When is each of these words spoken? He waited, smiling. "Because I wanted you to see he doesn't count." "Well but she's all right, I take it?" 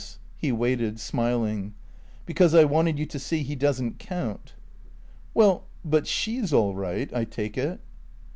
He 0.35 0.51
waited, 0.51 0.99
smiling. 0.99 1.75
"Because 2.25 2.55
I 2.55 2.63
wanted 2.63 2.97
you 2.97 3.05
to 3.05 3.19
see 3.19 3.43
he 3.43 3.55
doesn't 3.55 3.99
count." 3.99 4.53
"Well 5.35 5.65
but 5.85 6.07
she's 6.07 6.51
all 6.51 6.73
right, 6.73 7.13
I 7.13 7.23
take 7.23 7.55
it?" 7.55 7.79